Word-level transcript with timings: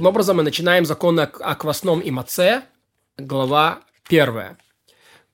Таким 0.00 0.08
образом, 0.08 0.38
мы 0.38 0.44
начинаем 0.44 0.86
законы 0.86 1.20
о 1.20 1.54
квасном 1.54 2.00
и 2.00 2.10
маце, 2.10 2.62
глава 3.18 3.80
первая. 4.08 4.56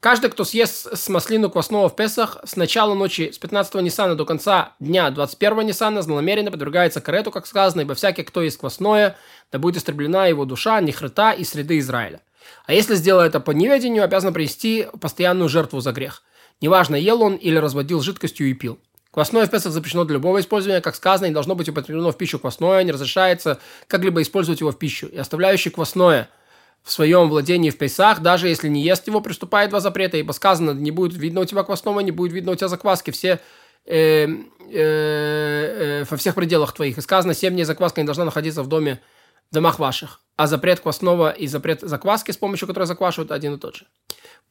Каждый, 0.00 0.28
кто 0.28 0.42
съест 0.42 0.88
с 0.92 1.08
маслину 1.08 1.50
квасного 1.50 1.88
в 1.88 1.94
Песах 1.94 2.38
с 2.42 2.56
начала 2.56 2.94
ночи 2.94 3.30
с 3.32 3.38
15 3.38 3.76
Ниссана 3.76 4.16
до 4.16 4.24
конца 4.24 4.72
дня 4.80 5.08
21 5.10 5.66
Ниссана 5.66 6.02
злонамеренно 6.02 6.50
подвергается 6.50 7.00
карету, 7.00 7.30
как 7.30 7.46
сказано, 7.46 7.82
ибо 7.82 7.94
всякий, 7.94 8.24
кто 8.24 8.42
есть 8.42 8.58
квасное, 8.58 9.16
да 9.52 9.60
будет 9.60 9.76
истреблена 9.76 10.26
его 10.26 10.44
душа, 10.44 10.80
нехрета 10.80 11.30
и 11.30 11.44
среды 11.44 11.78
Израиля. 11.78 12.20
А 12.66 12.72
если 12.72 12.96
сделает 12.96 13.36
это 13.36 13.38
по 13.38 13.52
неведению, 13.52 14.02
обязан 14.02 14.34
принести 14.34 14.88
постоянную 15.00 15.48
жертву 15.48 15.78
за 15.78 15.92
грех. 15.92 16.24
Неважно, 16.60 16.96
ел 16.96 17.22
он 17.22 17.36
или 17.36 17.56
разводил 17.56 18.00
жидкостью 18.00 18.50
и 18.50 18.54
пил. 18.54 18.80
Квасное 19.16 19.46
в 19.46 19.50
Песах 19.50 19.72
запрещено 19.72 20.04
для 20.04 20.16
любого 20.16 20.40
использования, 20.40 20.82
как 20.82 20.94
сказано, 20.94 21.28
и 21.28 21.30
должно 21.30 21.54
быть 21.54 21.70
употреблено 21.70 22.12
в 22.12 22.18
пищу 22.18 22.38
квасное, 22.38 22.82
не 22.82 22.92
разрешается 22.92 23.58
как-либо 23.86 24.20
использовать 24.20 24.60
его 24.60 24.72
в 24.72 24.78
пищу. 24.78 25.06
И 25.06 25.16
оставляющий 25.16 25.70
квасное 25.70 26.28
в 26.82 26.92
своем 26.92 27.30
владении 27.30 27.70
в 27.70 27.78
Песах, 27.78 28.20
даже 28.20 28.46
если 28.46 28.68
не 28.68 28.82
ест 28.82 29.06
его, 29.06 29.22
приступает 29.22 29.70
два 29.70 29.80
запрета, 29.80 30.18
ибо 30.18 30.32
сказано, 30.32 30.72
не 30.72 30.90
будет 30.90 31.18
видно 31.18 31.40
у 31.40 31.44
тебя 31.46 31.62
квасного, 31.62 32.00
не 32.00 32.10
будет 32.10 32.34
видно 32.34 32.52
у 32.52 32.56
тебя 32.56 32.68
закваски, 32.68 33.10
все 33.10 33.40
э, 33.86 34.26
э, 34.26 34.34
э, 34.70 36.04
во 36.10 36.16
всех 36.18 36.34
пределах 36.34 36.74
твоих. 36.74 36.98
И 36.98 37.00
сказано, 37.00 37.32
семь 37.32 37.54
дней 37.54 37.64
закваска 37.64 38.02
не 38.02 38.04
должна 38.04 38.26
находиться 38.26 38.62
в 38.62 38.66
доме, 38.66 39.00
в 39.50 39.54
домах 39.54 39.78
ваших. 39.78 40.20
А 40.36 40.46
запрет 40.46 40.80
квасного 40.80 41.30
и 41.30 41.46
запрет 41.46 41.80
закваски, 41.80 42.32
с 42.32 42.36
помощью 42.36 42.68
которой 42.68 42.84
заквашивают, 42.84 43.32
один 43.32 43.54
и 43.54 43.58
тот 43.58 43.76
же. 43.76 43.86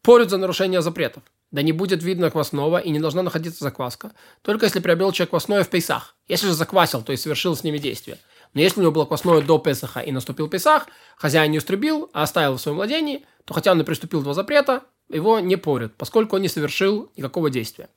Порют 0.02 0.32
за 0.32 0.38
нарушение 0.38 0.82
запретов. 0.82 1.22
Да 1.52 1.62
не 1.62 1.72
будет 1.72 2.04
видно 2.04 2.32
квасного 2.32 2.78
и 2.78 2.90
не 2.90 3.00
должна 3.00 3.22
находиться 3.22 3.64
закваска, 3.64 4.12
только 4.42 4.66
если 4.66 4.80
приобрел 4.80 5.12
человек 5.12 5.30
квасное 5.30 5.64
в 5.64 5.70
Пейсах. 5.70 6.16
Если 6.28 6.48
же 6.48 6.54
заквасил, 6.54 7.02
то 7.02 7.12
есть 7.12 7.24
совершил 7.24 7.56
с 7.56 7.64
ними 7.64 7.78
действие. 7.78 8.18
Но 8.54 8.62
если 8.62 8.80
у 8.80 8.84
него 8.84 8.92
было 8.92 9.06
квасное 9.06 9.42
до 9.42 9.60
Песаха 9.60 10.00
и 10.00 10.12
наступил 10.12 10.48
Песах, 10.48 10.88
хозяин 11.18 11.52
не 11.52 11.58
устребил, 11.58 12.10
а 12.14 12.24
оставил 12.24 12.58
в 12.58 12.62
своем 12.62 12.78
владении, 12.78 13.26
то 13.44 13.54
хотя 13.54 13.72
он 13.72 13.82
и 13.82 13.84
приступил 13.84 14.22
два 14.22 14.34
запрета, 14.34 14.84
его 15.10 15.40
не 15.40 15.56
порят, 15.56 15.94
поскольку 15.98 16.36
он 16.36 16.42
не 16.42 16.48
совершил 16.48 17.12
никакого 17.16 17.50
действия. 17.50 17.90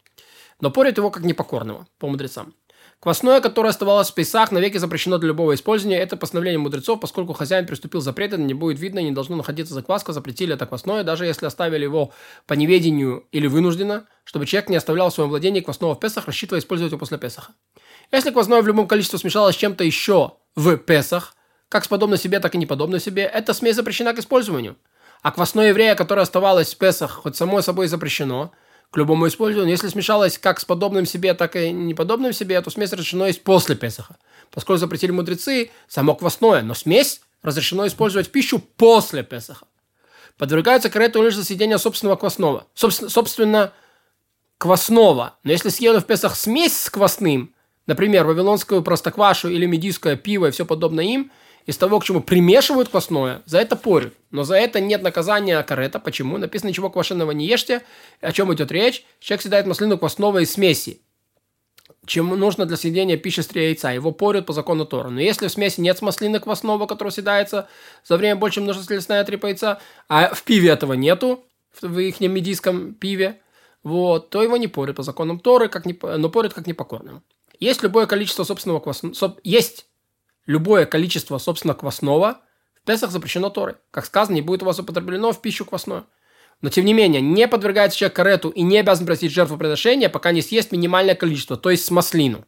Но 0.60 0.70
порят 0.70 0.98
его 0.98 1.10
как 1.10 1.22
непокорного, 1.22 1.86
по 1.98 2.08
мудрецам. 2.08 2.54
Квасное, 3.00 3.40
которое 3.40 3.68
оставалось 3.68 4.10
в 4.10 4.14
Пейсах, 4.14 4.50
навеки 4.50 4.76
запрещено 4.76 5.18
для 5.18 5.28
любого 5.28 5.54
использования. 5.54 6.00
Это 6.00 6.16
постановление 6.16 6.58
мудрецов, 6.58 6.98
поскольку 6.98 7.32
хозяин 7.32 7.64
приступил 7.64 8.00
запрет, 8.00 8.32
это 8.32 8.42
не 8.42 8.54
будет 8.54 8.80
видно, 8.80 8.98
не 8.98 9.12
должно 9.12 9.36
находиться 9.36 9.72
закваска, 9.72 10.12
запретили 10.12 10.54
это 10.54 10.66
квасное, 10.66 11.04
даже 11.04 11.24
если 11.24 11.46
оставили 11.46 11.84
его 11.84 12.12
по 12.48 12.54
неведению 12.54 13.24
или 13.30 13.46
вынужденно, 13.46 14.08
чтобы 14.24 14.46
человек 14.46 14.68
не 14.68 14.76
оставлял 14.76 15.10
в 15.10 15.14
своем 15.14 15.30
владении 15.30 15.60
квасного 15.60 15.94
в 15.94 16.00
Песах, 16.00 16.26
рассчитывая 16.26 16.60
использовать 16.60 16.90
его 16.90 16.98
после 16.98 17.18
Песаха. 17.18 17.52
Если 18.10 18.32
квасное 18.32 18.62
в 18.62 18.66
любом 18.66 18.88
количестве 18.88 19.20
смешалось 19.20 19.54
с 19.54 19.58
чем-то 19.58 19.84
еще 19.84 20.32
в 20.56 20.76
Песах, 20.76 21.36
как 21.68 21.84
с 21.84 21.88
подобно 21.88 22.16
себе, 22.16 22.40
так 22.40 22.56
и 22.56 22.58
не 22.58 22.66
подобно 22.66 22.98
себе, 22.98 23.22
эта 23.22 23.54
смесь 23.54 23.76
запрещена 23.76 24.12
к 24.12 24.18
использованию. 24.18 24.76
А 25.22 25.30
квасное 25.30 25.68
еврея, 25.68 25.94
которое 25.94 26.22
оставалось 26.22 26.74
в 26.74 26.78
Песах, 26.78 27.12
хоть 27.12 27.36
само 27.36 27.62
собой 27.62 27.86
запрещено– 27.86 28.50
к 28.90 28.96
любому 28.96 29.28
использованию. 29.28 29.70
Если 29.72 29.88
смешалось 29.88 30.38
как 30.38 30.60
с 30.60 30.64
подобным 30.64 31.06
себе, 31.06 31.34
так 31.34 31.56
и 31.56 31.70
неподобным 31.70 32.32
себе, 32.32 32.60
то 32.60 32.70
смесь 32.70 32.92
разрешено 32.92 33.26
есть 33.26 33.42
после 33.42 33.76
Песаха. 33.76 34.16
Поскольку 34.50 34.78
запретили 34.78 35.10
мудрецы 35.10 35.70
само 35.88 36.14
квасное, 36.14 36.62
но 36.62 36.74
смесь 36.74 37.20
разрешено 37.42 37.86
использовать 37.86 38.28
в 38.28 38.30
пищу 38.30 38.58
после 38.58 39.22
Песаха. 39.22 39.66
Подвергается 40.38 40.88
карету 40.88 41.22
лишь 41.22 41.34
за 41.34 41.78
собственного 41.78 42.16
квасного. 42.16 42.66
Собственно, 42.74 43.10
собственно, 43.10 43.72
квасного. 44.56 45.34
Но 45.42 45.52
если 45.52 45.68
съели 45.68 45.98
в 45.98 46.06
Песах 46.06 46.36
смесь 46.36 46.80
с 46.80 46.90
квасным, 46.90 47.54
например, 47.86 48.24
вавилонскую 48.24 48.82
простоквашу 48.82 49.48
или 49.48 49.66
медийское 49.66 50.16
пиво 50.16 50.46
и 50.46 50.50
все 50.50 50.64
подобное 50.64 51.04
им– 51.04 51.30
из 51.68 51.76
того, 51.76 52.00
к 52.00 52.04
чему 52.04 52.22
примешивают 52.22 52.88
квасное, 52.88 53.42
за 53.44 53.58
это 53.58 53.76
порют. 53.76 54.14
Но 54.30 54.42
за 54.42 54.56
это 54.56 54.80
нет 54.80 55.02
наказания 55.02 55.62
карета. 55.62 55.98
Почему? 55.98 56.38
Написано, 56.38 56.70
ничего 56.70 56.88
квашеного 56.88 57.32
не 57.32 57.46
ешьте. 57.46 57.82
О 58.22 58.32
чем 58.32 58.54
идет 58.54 58.72
речь? 58.72 59.04
Человек 59.20 59.42
съедает 59.42 59.66
маслину 59.66 59.98
квасного 59.98 60.38
из 60.38 60.52
смеси. 60.52 61.02
Чем 62.06 62.28
нужно 62.28 62.64
для 62.64 62.78
съедения 62.78 63.18
пищи 63.18 63.40
с 63.40 63.54
яйца. 63.54 63.90
Его 63.90 64.12
порют 64.12 64.46
по 64.46 64.54
закону 64.54 64.86
Тора. 64.86 65.10
Но 65.10 65.20
если 65.20 65.48
в 65.48 65.52
смеси 65.52 65.82
нет 65.82 66.00
маслины 66.00 66.40
квасного, 66.40 66.86
которая 66.86 67.12
съедается 67.12 67.68
за 68.02 68.16
время 68.16 68.36
больше 68.36 68.62
множества 68.62 68.94
лесная 68.94 69.22
три 69.24 69.38
яйца, 69.42 69.78
а 70.08 70.32
в 70.32 70.44
пиве 70.44 70.70
этого 70.70 70.94
нету, 70.94 71.44
в 71.82 71.98
их 71.98 72.20
медийском 72.20 72.94
пиве, 72.94 73.42
вот, 73.82 74.30
то 74.30 74.42
его 74.42 74.56
не 74.56 74.68
порят 74.68 74.96
по 74.96 75.02
законам 75.02 75.38
Торы, 75.38 75.68
как 75.68 75.84
не, 75.84 75.94
но 76.02 76.30
порят 76.30 76.54
как 76.54 76.66
непокорным. 76.66 77.22
Есть 77.60 77.82
любое 77.82 78.06
количество 78.06 78.44
собственного 78.44 78.80
квасного... 78.80 79.36
Есть 79.44 79.84
любое 80.48 80.86
количество, 80.86 81.38
собственно, 81.38 81.74
квасного 81.74 82.40
в 82.74 82.86
Песах 82.86 83.10
запрещено 83.10 83.50
Торой. 83.50 83.74
Как 83.92 84.06
сказано, 84.06 84.34
не 84.34 84.42
будет 84.42 84.62
у 84.62 84.66
вас 84.66 84.78
употреблено 84.80 85.30
в 85.32 85.40
пищу 85.40 85.64
квасное. 85.64 86.04
Но, 86.62 86.70
тем 86.70 86.86
не 86.86 86.94
менее, 86.94 87.20
не 87.20 87.46
подвергается 87.46 87.98
человек 87.98 88.16
карету 88.16 88.48
и 88.48 88.62
не 88.62 88.78
обязан 88.78 89.06
просить 89.06 89.30
жертвоприношения, 89.30 90.08
пока 90.08 90.32
не 90.32 90.42
съест 90.42 90.72
минимальное 90.72 91.14
количество, 91.14 91.56
то 91.56 91.70
есть 91.70 91.84
с 91.84 91.90
маслину. 91.90 92.44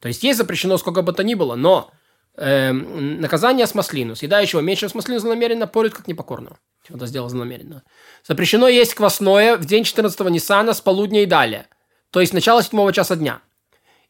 То 0.00 0.08
есть 0.08 0.24
есть 0.24 0.38
запрещено 0.38 0.76
сколько 0.78 1.02
бы 1.02 1.12
то 1.12 1.22
ни 1.22 1.34
было, 1.34 1.54
но 1.54 1.92
э, 2.36 2.72
наказание 2.72 3.66
с 3.66 3.74
маслину, 3.74 4.16
съедающего 4.16 4.60
меньше 4.60 4.88
с 4.88 4.94
маслину 4.94 5.20
злонамеренно, 5.20 5.68
порит 5.68 5.94
как 5.94 6.08
непокорного. 6.08 6.58
Это 6.88 7.06
сделал 7.06 7.28
злонамеренно. 7.28 7.84
Запрещено 8.26 8.68
есть 8.68 8.94
квасное 8.94 9.56
в 9.56 9.64
день 9.66 9.84
14 9.84 10.18
Ниссана 10.30 10.72
с 10.72 10.80
полудня 10.80 11.22
и 11.22 11.26
далее. 11.26 11.66
То 12.10 12.20
есть 12.20 12.32
начало 12.32 12.62
7 12.62 12.92
часа 12.92 13.16
дня. 13.16 13.40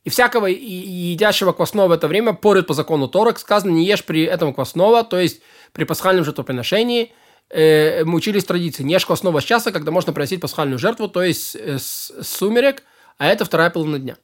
И 0.05 0.11
всякого 0.11 0.47
едящего 0.47 1.53
квасного 1.53 1.89
в 1.89 1.93
это 1.93 2.09
время 2.09 2.35
порют 2.35 2.67
по 2.67 2.75
закону 2.75 3.09
Торок. 3.09 3.39
Сказано, 3.39 3.71
не 3.73 3.87
ешь 3.87 4.05
при 4.05 4.23
этом 4.25 4.53
квасного, 4.53 5.03
то 5.03 5.19
есть 5.19 5.41
при 5.73 5.85
пасхальном 5.85 6.25
жертвоприношении. 6.25 7.13
Э, 7.49 8.05
мы 8.05 8.17
учились 8.17 8.45
традиции. 8.45 8.83
Не 8.83 8.95
ешь 8.95 9.07
квасного 9.07 9.41
с 9.41 9.45
часа, 9.45 9.73
когда 9.73 9.91
можно 9.91 10.13
приносить 10.13 10.41
пасхальную 10.41 10.79
жертву, 10.79 11.09
то 11.09 11.23
есть 11.23 11.57
э, 11.57 11.79
с, 11.79 12.13
с 12.21 12.29
сумерек, 12.29 12.83
а 13.17 13.27
это 13.27 13.47
вторая 13.47 13.71
половина 13.71 13.99
дня. 13.99 14.17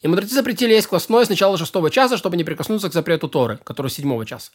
И 0.00 0.08
мудрецы 0.08 0.34
запретили 0.34 0.74
есть 0.74 0.88
квасное 0.88 1.24
с 1.24 1.28
начала 1.28 1.56
шестого 1.56 1.88
часа, 1.88 2.16
чтобы 2.16 2.36
не 2.36 2.42
прикоснуться 2.42 2.90
к 2.90 2.92
запрету 2.92 3.28
Торы, 3.28 3.60
который 3.62 3.88
с 3.88 3.94
седьмого 3.94 4.26
часа. 4.26 4.50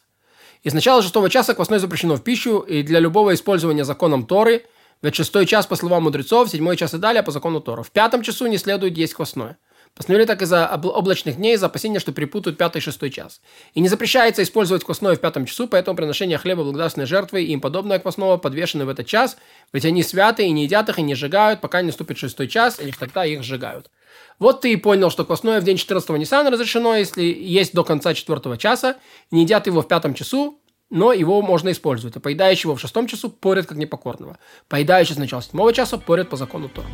И 0.62 0.68
с 0.68 0.74
начала 0.74 1.02
шестого 1.02 1.30
часа 1.30 1.54
квасное 1.54 1.78
запрещено 1.78 2.16
в 2.16 2.22
пищу, 2.22 2.58
и 2.58 2.82
для 2.82 3.00
любого 3.00 3.32
использования 3.32 3.84
законом 3.84 4.26
Торы, 4.26 4.66
ведь 5.00 5.14
шестой 5.14 5.46
час 5.46 5.66
по 5.66 5.76
словам 5.76 6.02
мудрецов, 6.02 6.50
седьмой 6.50 6.76
час 6.76 6.92
и 6.92 6.98
далее 6.98 7.22
по 7.22 7.30
закону 7.30 7.60
Тора. 7.60 7.82
В 7.82 7.90
пятом 7.90 8.22
часу 8.22 8.46
не 8.46 8.58
следует 8.58 8.98
есть 8.98 9.14
квасное. 9.14 9.56
Постановили 9.94 10.26
так 10.26 10.42
из-за 10.42 10.68
облачных 10.68 11.36
дней, 11.36 11.54
из-за 11.54 11.66
опасения, 11.66 11.98
что 11.98 12.12
перепутают 12.12 12.58
пятый 12.58 12.78
и 12.78 12.80
шестой 12.80 13.10
час. 13.10 13.40
И 13.74 13.80
не 13.80 13.88
запрещается 13.88 14.42
использовать 14.42 14.84
квасное 14.84 15.16
в 15.16 15.20
пятом 15.20 15.46
часу, 15.46 15.66
поэтому 15.66 15.96
приношение 15.96 16.38
хлеба 16.38 16.62
благодарственной 16.62 17.06
жертвы 17.06 17.42
и 17.42 17.52
им 17.52 17.60
подобное 17.60 17.98
квасного 17.98 18.36
подвешены 18.36 18.84
в 18.84 18.88
этот 18.88 19.06
час, 19.06 19.36
ведь 19.72 19.84
они 19.84 20.02
святы 20.02 20.44
и 20.46 20.50
не 20.50 20.64
едят 20.64 20.88
их 20.88 20.98
и 20.98 21.02
не 21.02 21.14
сжигают, 21.14 21.60
пока 21.60 21.80
не 21.80 21.86
наступит 21.86 22.18
шестой 22.18 22.48
час, 22.48 22.78
и 22.80 22.92
тогда 22.92 23.24
их 23.24 23.42
сжигают. 23.42 23.90
Вот 24.38 24.60
ты 24.60 24.72
и 24.72 24.76
понял, 24.76 25.10
что 25.10 25.24
квасное 25.24 25.60
в 25.60 25.64
день 25.64 25.76
14 25.76 26.08
Ниссана 26.10 26.50
разрешено, 26.50 26.94
если 26.94 27.22
есть 27.22 27.74
до 27.74 27.82
конца 27.82 28.14
четвертого 28.14 28.56
часа, 28.56 28.96
не 29.30 29.42
едят 29.42 29.66
его 29.66 29.82
в 29.82 29.88
пятом 29.88 30.14
часу, 30.14 30.60
но 30.90 31.12
его 31.12 31.42
можно 31.42 31.70
использовать. 31.70 32.16
А 32.16 32.20
поедающего 32.20 32.76
в 32.76 32.80
шестом 32.80 33.06
часу 33.06 33.30
порят 33.30 33.66
как 33.66 33.76
непокорного. 33.76 34.38
Поедающий 34.68 35.14
с 35.14 35.18
начала 35.18 35.42
седьмого 35.42 35.72
часа 35.72 35.98
порят 35.98 36.30
по 36.30 36.36
закону 36.36 36.68
Тора. 36.68 36.86